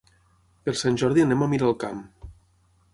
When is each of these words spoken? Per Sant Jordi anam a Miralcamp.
Per 0.69 0.73
Sant 0.79 0.97
Jordi 1.03 1.27
anam 1.27 1.47
a 1.47 1.51
Miralcamp. 1.53 2.05